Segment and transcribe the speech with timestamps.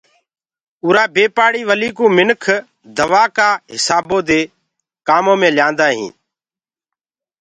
[0.85, 2.43] اُرآ بي پآڙهي ولي ڪوُ منک
[2.95, 4.41] دو ڪآ هسآبودي
[5.07, 6.15] ڪآمو مي ليندآ هينٚ۔